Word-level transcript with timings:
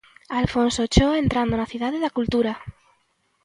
Alfonso 0.41 0.79
Ochoa 0.85 1.21
entrando 1.23 1.53
na 1.57 1.69
Cidade 1.73 2.01
da 2.03 2.13
Cultura. 2.17 2.53